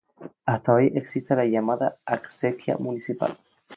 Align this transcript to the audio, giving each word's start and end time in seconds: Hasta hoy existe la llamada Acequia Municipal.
Hasta 0.47 0.73
hoy 0.73 0.91
existe 0.95 1.35
la 1.35 1.45
llamada 1.45 1.95
Acequia 2.07 2.75
Municipal. 2.75 3.37